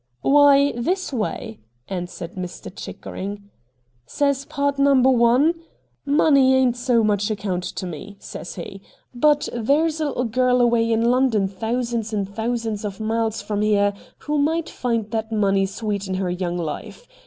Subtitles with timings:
[0.21, 2.75] 'Why this way,' answered Mr.
[2.75, 3.51] Chickering.'
[4.17, 5.53] Says pard number one,"
[6.07, 8.81] Money ain't so much account to me^" savs he,"
[9.13, 12.83] but there's a A STRANGE STORY 63 little girl away in London thousands and thousands
[12.83, 17.07] of miles from here who might find that money sweeten her young life.